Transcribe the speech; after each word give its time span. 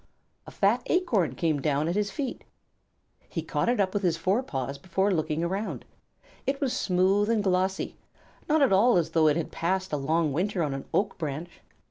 a 0.47 0.49
fat 0.49 0.81
acorn 0.87 1.35
came 1.35 1.61
down 1.61 1.87
at 1.87 1.93
his 1.93 2.09
feet. 2.09 2.43
He 3.29 3.43
caught 3.43 3.69
it 3.69 3.79
up 3.79 3.93
with 3.93 4.01
his 4.01 4.17
forepaws 4.17 4.79
before 4.79 5.11
looking 5.13 5.43
around. 5.43 5.85
It 6.47 6.59
was 6.59 6.73
smooth 6.75 7.29
and 7.29 7.43
glossy, 7.43 7.95
not 8.49 8.63
at 8.63 8.73
all 8.73 8.97
as 8.97 9.11
though 9.11 9.27
it 9.27 9.37
had 9.37 9.51
passed 9.51 9.93
a 9.93 9.97
long 9.97 10.33
winter 10.33 10.63
on 10.63 10.73
an 10.73 10.85
oak 10.91 11.19
branch. 11.19 11.61